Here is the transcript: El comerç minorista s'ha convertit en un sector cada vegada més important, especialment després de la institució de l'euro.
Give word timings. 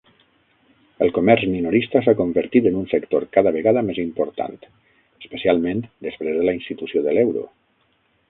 El 1.07 1.11
comerç 1.17 1.43
minorista 1.55 1.99
s'ha 2.05 2.15
convertit 2.21 2.69
en 2.69 2.79
un 2.79 2.87
sector 2.93 3.27
cada 3.37 3.53
vegada 3.59 3.83
més 3.91 4.01
important, 4.05 4.57
especialment 5.25 5.85
després 6.07 6.39
de 6.41 6.47
la 6.49 6.57
institució 6.61 7.05
de 7.09 7.15
l'euro. 7.19 7.45